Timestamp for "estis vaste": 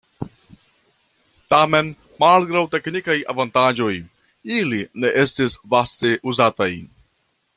5.25-6.17